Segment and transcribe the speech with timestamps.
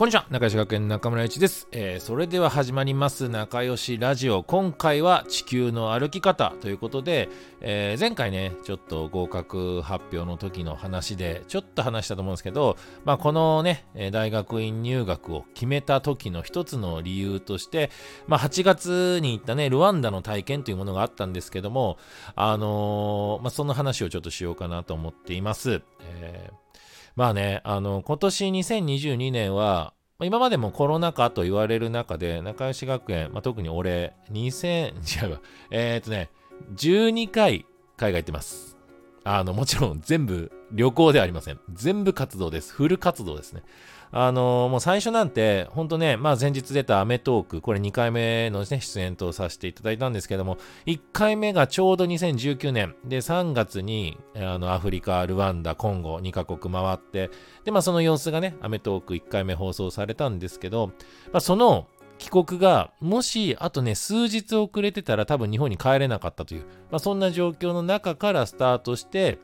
[0.00, 0.24] こんにちは。
[0.30, 3.28] 仲良し学園中村一です、えー、それでは始まります。
[3.28, 4.42] 仲良しラジオ。
[4.42, 7.28] 今回は地球の歩き方ということで、
[7.60, 17.90] えー、前回ねちょっと合格発表の時の話でちょっと話したと思うんですけど、まあ、このね大学院入学を決めた時の一つの理由として、
[18.26, 21.98] まあ、8月に行ったねルワンダの体験というものがあったんですけども
[22.36, 26.59] あのー、まあ、その話をちょっとしようかなと思っています、えー
[27.16, 36.30] まあね、あの、今年2022年は、今までもコロナ禍と言われる中で、仲良し学園、まあ、特に俺、2000、違うわえー、っとね、
[36.74, 37.64] 12回
[37.96, 38.76] 海外行ってます。
[39.24, 41.60] あの、もちろん全部旅行ではありません。
[41.72, 42.72] 全部活動です。
[42.72, 43.62] フル活動ですね。
[44.12, 57.30] あの、もう最初なんて、ほんとね、まあ前日出たアメトーク、これ2回目の、ね、出演とさせていただいたんですけども、1回目がちょうど2019年、で、3月に、あの、アフリカ、ルワンダ、コンゴ2カ国回って、
[57.64, 60.88] で、まあその様子がね、アメトーク1回目放送されたんですけど、
[61.32, 61.86] まあその
[62.18, 69.38] 帰国が、もし、あとね、数日遅れてたら多分日本に帰れなかったという、まあそんな状況の中からスタートして、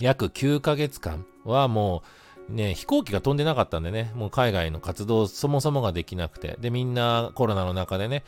[0.00, 8.24] 約9ヶ月間はもう、ね、飛行機が飛んでなかったんでね、もう海外の活動そもそもができなくて、で、みんなコロナの中でね、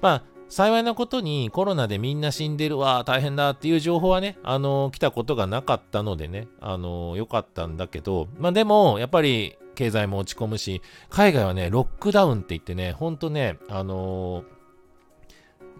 [0.00, 10.80] まあ、幸いなことにコロナでみんな死んでるわ、大変だっていう情報はね、あのー、来たことがなかったのでね、あのー、よかったんだけど、まあでも、やっぱり経済も落ち込むし、
[11.10, 14.44] 海外はね、ロックダウンって言ってね、ほんとね、あのー、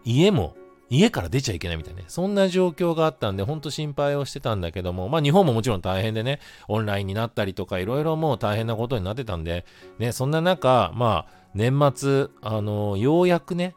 [0.04, 0.54] 家も
[0.90, 2.06] 家から出ちゃいけないみたいなね。
[2.08, 9.66] そんな状況があったんで、ほんと心配をしてたんだけども、まあ日本ももちろん大変でね、オンラインになったりとか、いろいろもう大変なことになってたんで、
[9.98, 13.74] ね、そんな中、まあ、年末、あのー、ようやくね、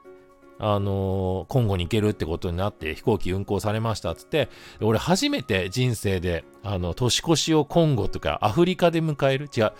[0.63, 4.47] あのー、今後に行けるってことになって飛行機運航されましたっつって、
[4.79, 9.71] 俺初めて人生で、あの、年越しを今後とかアフリカで迎える違う。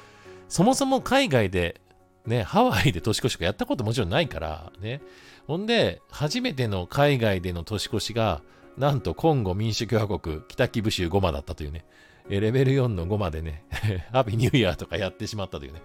[0.50, 1.80] そもそも海外で、
[2.26, 5.02] ね、ハワイで年越しとかやったこともちろんないから、ね。
[5.48, 8.42] ほんで、初めての海外での年越しが、
[8.78, 11.86] なんとコンゴ民主共和国北キブ州ゴマだったというね、
[12.30, 13.66] レベル4の5までね、
[14.12, 15.82] ハッピーニューイヤーとかやってしまったというね、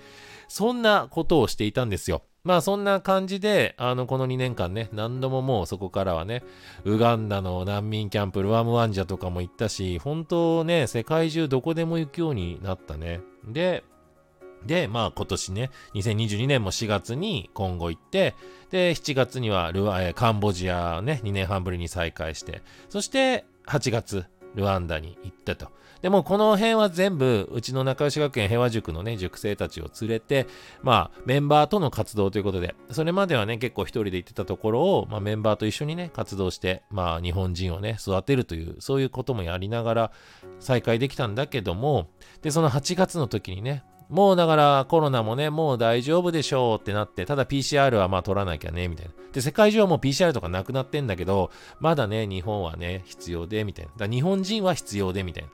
[0.48, 2.22] そんなことをしていたんですよ。
[2.44, 6.44] まあそんな感じで、あの、この2年間ね、何度ももうそこからはね、
[6.84, 13.20] ウガンダの難民キャンプ、ルワムワンジャとかも行ったし、本当ね、世界中どこでも行くようになったね。
[13.44, 13.82] で、
[14.66, 18.34] で、まあ今年ね、2022年も4月に今後行って、
[18.70, 25.68] で、7月にはルワ、えカンボジアをね、2年半ぶりに再開して、そして8月、ルワンダに行ったと。
[26.02, 30.46] でもこの辺は全部、うちの仲良し学園平和塾のね、塾生たちを連れて、
[30.82, 40.12] まあ、メンバーとの活動ということで、それまではね、結構一人で行ってたところを、まあ、メンバーと一緒にね、活動して、まあ、日本人をね、育てるという、そういうこともやりながら
[40.60, 42.10] 再開できたんだけども、
[42.42, 49.12] で、その8月の時にね、もうだからコロナもね、もう大丈夫でしょうってなって、ただ PCR はまあ取らなきゃね、みたいな。
[49.32, 51.50] で、世界中はもう PCR とかなくなってんだけど、
[51.80, 53.92] まだね、日本はね、必要で、みたいな。
[53.96, 55.50] だ日本人は必要で、みたいな。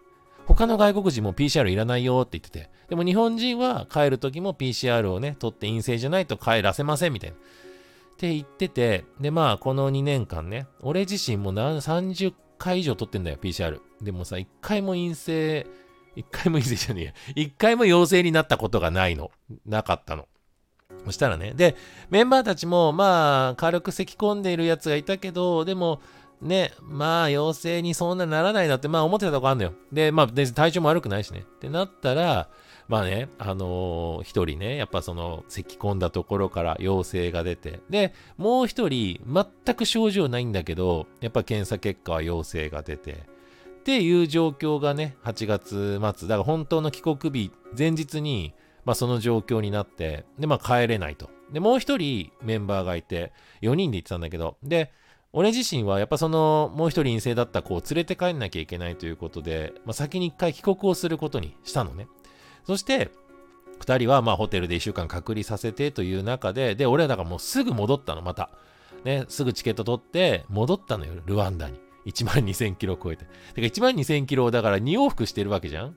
[0.46, 2.70] 他の外国人も PCR いらないよって言ってて。
[2.88, 7.36] でも日本人は帰る時も PCR をね、取って陰性じゃないと帰らせません、みたいな。
[7.36, 7.38] っ
[8.18, 13.80] て言ってて、で、まあ、この2年間ね、俺自身も30回以上取ってんだよ、PCR。
[14.00, 15.66] でもさ、1回も陰性、
[16.14, 17.12] 一回も陰性じゃねえや。
[17.34, 19.30] 一回も陽性になったことがないの。
[19.66, 20.28] なかったの。
[21.04, 21.52] そしたらね。
[21.54, 21.76] で、
[22.10, 26.00] メンバーたちも、まあ、軽く咳き込んでいるやつがいたけど、でも、
[26.40, 29.72] ね、まあ、陽性にそんなならないなって、まあ、思ってたとこあるのよ。
[29.92, 31.40] で、まあ、体調も悪くないしね。
[31.40, 32.48] ってなったら、
[32.88, 43.24] まあね、あのー、一人ね、やっぱその、咳込んだところから陽性が出て、で、もう一人、全く症状ないんだけど、やっぱ検査結果は陽性が出て、
[43.82, 48.54] っていう状況がね、8月末、だから本当の帰国日前日に、
[48.84, 51.30] まあその状況になって、で、まあ帰れないと。
[51.52, 54.92] で、もう一人メンバーがいて、4人で行ってたんだけど、で、
[55.32, 62.06] 俺自身はやっぱそのもう一人陰性だった子を連れて帰んなきゃいけないということで、まあ、先に一回帰国をすることにしたのね。
[62.64, 63.10] そして、
[63.80, 68.50] 二人はまあホテルで一週間隔離させてという中で、で、俺はだからもうすぐ戻ったの、また。
[69.02, 71.80] ね、すぐチケット取って戻ったのよ、ルワンダに。
[72.06, 73.24] 1万2000キロ超えて。
[73.54, 75.96] てか1万2000キロだから2往復してるわけじゃん？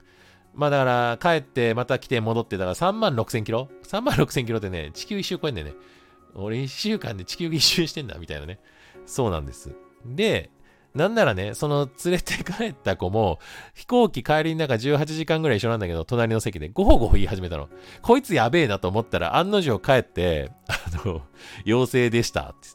[0.54, 5.74] まあだから帰ってまた来て戻ってだから3万6000キロ ?3 万6000キロってね、地球一周超えんだよね。
[6.36, 8.60] 俺1週間で地球一周してんだみたいなね。
[9.06, 9.76] そうなんです。
[10.06, 10.52] で、
[10.94, 13.40] なんならね、その連れて帰った子も、
[13.74, 17.68] 飛行機帰りになんか18時間ぐらい一緒なんだけど、隣の席でゴホゴホ言い始めたの。
[18.02, 21.22] こいつやべえなと思ったら、案の定帰って、あの、
[21.66, 22.70] 陽性でしたって。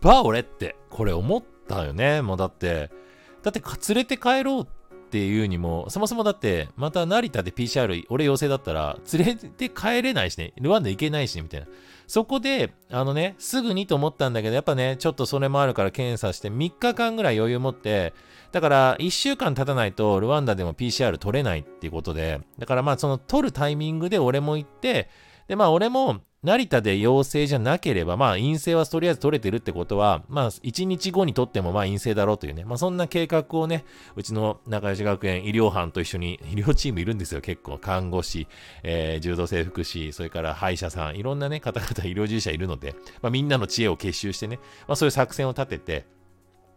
[0.00, 2.22] ば、俺って、これ思ったよね。
[2.22, 2.90] もうだって、
[3.42, 4.66] だって連れて帰ろうっ
[5.10, 11.66] ていうにも、そもそもだって、また成田で PCR、俺陽性だったら、連れて帰れないしね、ルワンダ行けないしね、みたいな。
[12.06, 18.12] そこで、あのね、すぐにと思ったんだけど、やっぱね、ちょっとそれもあるから検査して3日間ぐらい余裕持って、
[18.52, 25.08] だから1週間経たないとルワンダでも PCR 取れないっていうことで、だからまあその取るタイミングで俺も行って、
[25.46, 33.84] でまあ俺も成田で陽性じゃなければ、まあ陰性はとりあえず取れてるってことは、まあ1日後に取ってもまあ陰性だろうというね、まあそんな計画をね、
[34.16, 37.76] うちの仲良し学園医療班と一緒に、医療チームいるんですよ、結構。
[37.76, 38.48] 看護師、
[38.82, 46.06] えー、柔道整復師、それから歯医者さん、いろんなね、方々医療従事者いるので、まあみんなの知恵を結集してね、まあそういう作戦を立てて、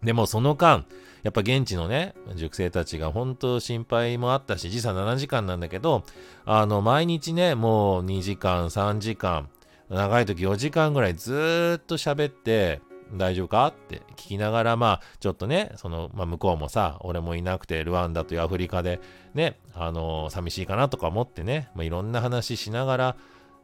[0.03, 0.85] でもその間、
[1.23, 6.03] やっぱ現地のね、塾生たちが本当心配もあったし、時差7時間なんだけど、
[6.45, 9.47] あの、毎日ね、もう2時間、3時間、
[9.93, 12.81] 長い時4時間ぐらいずっと喋って、
[13.15, 18.99] 大丈夫かって聞きながら、まあ、ちょっとね、その、まあ、向こうもさ、俺もいなくて、ルワンダというアフリカで、
[19.33, 23.15] ね、あのー、寂しいかなとか思ってね、まあ、いろんな話しながら、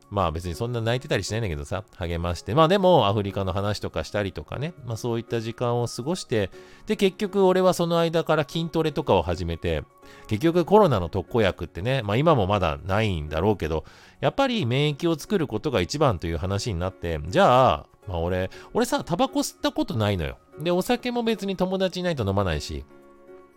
[0.10, 2.56] まあ別にそんな泣いてたりしないんだけどさ、励まして。
[2.56, 6.50] まあでもアフリカの話とかしたりとかね、まあそういった時間を過ごして、
[6.88, 9.84] で結局俺はその間から筋トレとかを始めて、
[10.28, 13.86] 結局コロナの特効薬ってね、まあ今もまだないんだろうけど、
[14.20, 20.38] やっぱり免疫を作ることが一番という話になって、じゃあ、まあ俺、俺さ、タバコ吸ったことないのよ。
[20.60, 22.84] で、お酒も別に友達いないと飲まないし。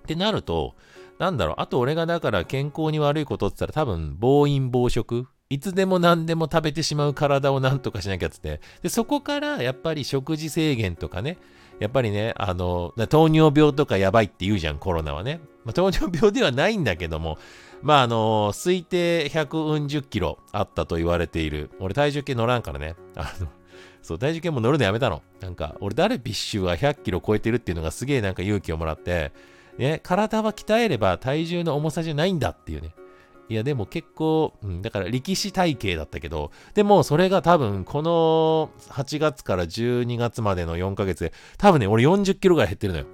[0.02, 0.74] ってなると、
[1.18, 8.62] なんだろう、あと俺がだから健康に悪いことって言ったら多分暴飲暴食いつでも何でも食べてしまう体をなんとかしなきゃっつって。
[8.80, 11.36] で、そこからやっぱり食事制限とかね、
[11.78, 15.40] やっぱりね、あの、糖尿病とかやばいって言うじゃん、コロナはね。
[15.66, 17.36] まあ、糖尿病ではないんだけども、
[17.82, 21.70] まああの、推定140キロあったと言われている。
[21.80, 22.94] 俺体重計乗らんからね。
[23.14, 23.48] あの、
[24.00, 25.20] そう、体重計も乗るのやめたの。
[25.40, 29.32] なんか、俺ダルビッシュは100キロ超えてるっていうのがすげえなんか勇気をもらって、
[29.76, 32.94] ね、体は鍛えれば体重の重さじゃないんだっていうね。
[33.48, 43.06] いや、でも結構、うん、だから力士体型だったけど、でもそれが多分この8月から12月までの4ヶ月で、多分ね、俺40キロぐらい減ってるのよ。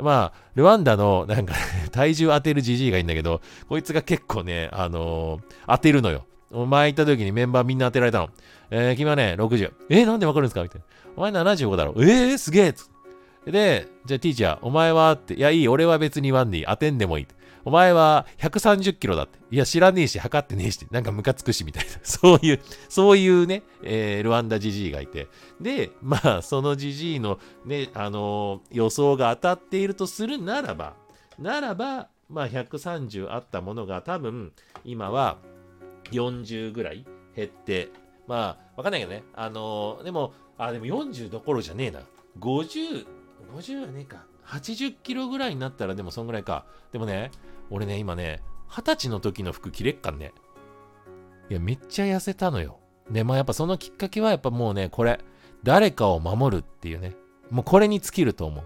[0.00, 1.54] まあ、ルワンダのなんか
[1.90, 6.24] 体重当てるじじいがいいんだけど、こいつが結構ね、あのー、当てるのよ。
[6.50, 8.30] お前行った時にメンバーみんな当てられたの。
[8.70, 9.72] えー、君はね、60。
[9.90, 10.62] えー、なんでわかるんですか？
[10.62, 10.86] みたいな。
[11.16, 11.94] お前75だろ。
[11.98, 12.74] えー、すげえ
[13.50, 15.12] で、じゃあティーチャー、お前は？
[15.12, 17.26] って、いや、いい、俺は別にワンディ、当てんでもいい。
[17.64, 19.38] お前は130キロだって。
[19.50, 21.90] いや、知らねえし、測ってねえし、なんかムカつくし、みたいな。
[22.02, 25.28] そういう、そういうね、えー、ルワンダジジイがいて。
[25.60, 30.94] で、まあ、そのジジイのね、あのー、予想が当たっているとするならば、
[31.38, 34.52] ならば、まあ、130あったものが多分、
[34.84, 35.38] 今は
[36.10, 37.88] 40ぐらい減って、
[38.26, 39.24] まあ、わかんないけどね。
[39.34, 42.00] あのー、でも、あ、でも40どころじゃねえな。
[42.38, 43.06] 50、
[43.54, 44.24] 50はねえか。
[44.48, 46.64] 80キロぐらいになったらでもそんぐらいか。
[46.92, 47.30] でもね、
[47.70, 50.32] 俺ね、今ね、20歳の時の服着れっかんね。
[51.50, 52.78] いや、めっちゃ痩せたのよ。
[53.10, 55.20] で、まあやっぱそのきっかけはやっぱもうね、これ、
[55.62, 57.14] 誰かを守るっていうね。
[57.50, 58.64] もうこれに尽きると思う。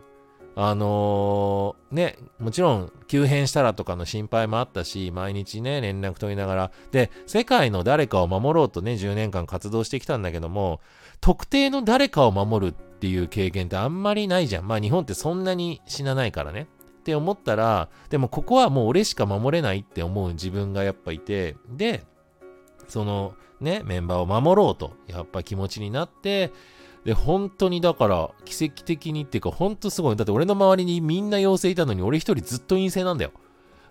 [0.54, 10.80] あのー、ね、もちろん急変したらとかの心配もあったし、毎日ね、連絡取りながら、で、世界の誰かを守ろうとね、10年間活動してきたんだけども、
[11.20, 14.68] 特定の誰かを守るっていう経験ってあんまりないじゃん。
[14.68, 16.68] まあ日本ってそんなに死なないからね。
[17.00, 22.04] って思ったら、でもここはもう俺しか守れないって思う自分がやっぱいて、で、
[22.86, 26.52] そのね、メンバーを守ろうと、やっぱ気持ちになって、
[27.04, 30.16] で、本当にだから、奇跡的にっていうか、本当すごい。
[30.16, 33.32] だって俺の周りにみんな陽性いたのに、俺一人ずっと陰性なんだよ。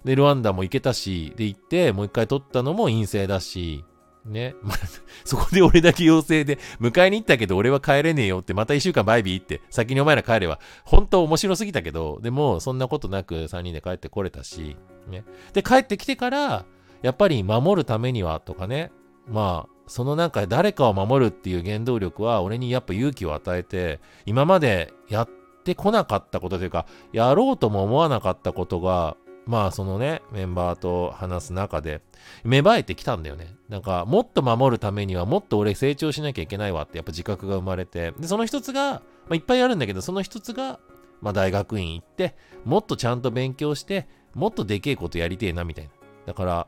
[0.05, 3.83] で、ルワンダも行けたし、で行って、もう一回取ったのも陰性だし、
[4.25, 4.55] ね。
[4.61, 4.73] ま、
[5.25, 14.77] そこで俺だけ陽性で、迎えに行ったけど俺は帰れねえよって、また一週間バイビーって、先にお前ら帰れば、本当面白すぎたけど、でも、そんなことなく3人で帰ってこれたし、
[15.09, 15.23] ね。
[15.53, 16.65] で、帰ってきてから、
[17.01, 18.91] やっぱり守るためにはとかね、
[19.27, 25.29] まあ、その中で誰かを守るっていう原動力は俺にやっぱ勇気を与えて、今までやっ
[25.63, 32.01] てこなかったことというか、やろうとも思わなかったことが、まあそのね、メンバーと話す中で、
[32.43, 33.55] 芽生えてきたんだよね。
[33.69, 40.79] なんか、もっと守るためにはもっと俺成長しなきゃいけないわってやっぱ自覚が生まれて、で、その一つが、まあ、いっぱいあるんだけど、その一つが、
[41.21, 45.91] まあ大学院行って、もっとちゃんと勉強して、もっとでけえことやりてえなみたいな。
[46.27, 46.67] だから、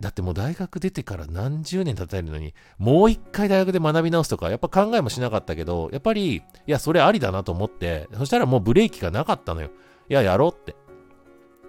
[0.00, 9.70] だってもう大学出てから何十年経ってるのに、もう一回大学で学び直すとか、やっぱ考えもしなかったけど、やっぱり、いや、それありだなと思って、そしたらもうブレーキがなかったのよ。
[10.08, 10.76] いや、やろうって。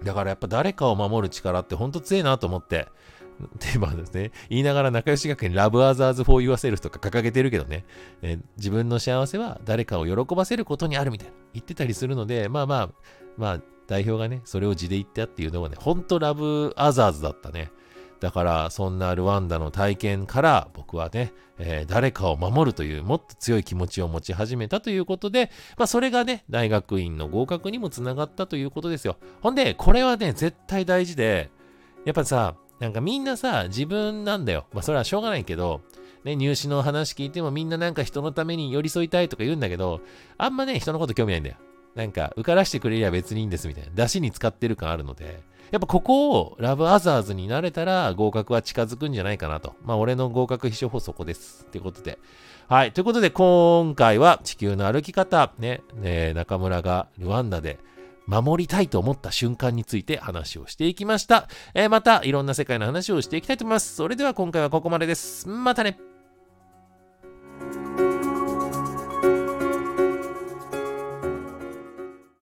[0.02, 2.88] だからやっぱ誰かを守る力ってほんと強いなと思って、
[3.60, 7.84] テーマですね、言いながら仲良し学園ラブアザーズフォーユアセルフとか掲げてるけどね、
[8.22, 12.90] え、自分の幸せは誰かを喜ばせることにあるみたいな言ってたりするので、まあまあ、
[13.36, 17.70] まあ、代表がね、それを字で言ったっていうのはね、ほんとラブアザーズだったね。
[18.20, 29.16] だから、そんなルワンダの体験から僕はね、えー、誰かを守るというもっと強い気持ちを持ち始めたということで、まあそれがね、大学院の合格にもつながったということですよ。
[29.40, 31.50] ほんで、これはね、絶対大事で、
[32.04, 34.66] やっぱさ、なんかみんなさ、自分なんだよ。
[34.72, 35.82] まあそれはしょうがないけど、
[36.24, 40.00] ね、入試の話聞いてもみんななんか人のために寄り添いたいとか言うんだけど、
[40.36, 41.56] あんまね、人のこと興味ないんだよ。
[41.94, 43.90] なんか、受からしてくれりゃ別にいいんですみたいな。
[43.92, 49.74] 出しに使ってる感あるので、やっぱここをラブアザーズになれたら合格は近づくんじゃないかなと。
[49.84, 51.66] まあ俺の合格必勝法そこです。
[51.66, 52.18] ということで。
[52.68, 52.92] はい。
[52.92, 57.78] ということで今回は地球の歩き方、ね、ね中村がルワンダで
[58.26, 61.48] 守りたいと思った瞬間について話をしていきました。
[61.74, 63.96] えー、またいろんな世界の話をしていきたいと思います。
[63.96, 65.48] それでは今回はここまでです。
[65.48, 65.98] またね